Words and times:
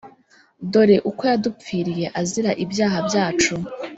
Dore 0.71 0.97
uko 1.09 1.21
yadupfiriye 1.31 2.05
azira 2.21 2.51
ibyaha 2.63 2.97
byacu 3.07 3.55